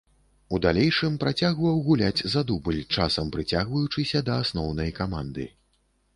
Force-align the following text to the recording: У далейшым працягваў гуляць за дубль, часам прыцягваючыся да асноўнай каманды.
У 0.57 0.59
далейшым 0.65 1.17
працягваў 1.23 1.75
гуляць 1.87 2.25
за 2.37 2.43
дубль, 2.53 2.81
часам 2.97 3.31
прыцягваючыся 3.37 4.25
да 4.33 4.41
асноўнай 4.47 4.91
каманды. 5.03 5.49